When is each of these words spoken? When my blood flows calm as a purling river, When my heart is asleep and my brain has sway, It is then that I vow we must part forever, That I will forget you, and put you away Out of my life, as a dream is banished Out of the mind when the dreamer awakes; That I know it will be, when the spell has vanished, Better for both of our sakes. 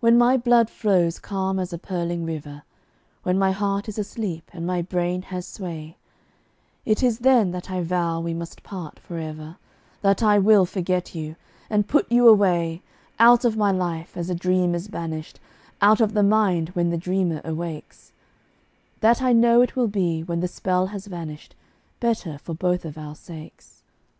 When 0.00 0.18
my 0.18 0.36
blood 0.36 0.68
flows 0.68 1.20
calm 1.20 1.60
as 1.60 1.72
a 1.72 1.78
purling 1.78 2.26
river, 2.26 2.64
When 3.22 3.38
my 3.38 3.52
heart 3.52 3.88
is 3.88 3.96
asleep 3.96 4.50
and 4.52 4.66
my 4.66 4.82
brain 4.82 5.22
has 5.30 5.46
sway, 5.46 5.96
It 6.84 7.00
is 7.00 7.20
then 7.20 7.52
that 7.52 7.70
I 7.70 7.80
vow 7.80 8.18
we 8.20 8.34
must 8.34 8.64
part 8.64 8.98
forever, 8.98 9.56
That 10.02 10.20
I 10.20 10.40
will 10.40 10.66
forget 10.66 11.14
you, 11.14 11.36
and 11.70 11.86
put 11.86 12.10
you 12.10 12.26
away 12.28 12.82
Out 13.20 13.44
of 13.44 13.56
my 13.56 13.70
life, 13.70 14.16
as 14.16 14.28
a 14.28 14.34
dream 14.34 14.74
is 14.74 14.88
banished 14.88 15.38
Out 15.80 16.00
of 16.00 16.12
the 16.12 16.24
mind 16.24 16.70
when 16.70 16.90
the 16.90 16.98
dreamer 16.98 17.40
awakes; 17.44 18.10
That 18.98 19.22
I 19.22 19.32
know 19.32 19.62
it 19.62 19.76
will 19.76 19.86
be, 19.86 20.24
when 20.24 20.40
the 20.40 20.48
spell 20.48 20.86
has 20.88 21.06
vanished, 21.06 21.54
Better 22.00 22.36
for 22.38 22.52
both 22.52 22.84
of 22.84 22.98
our 22.98 23.14
sakes. 23.14 23.84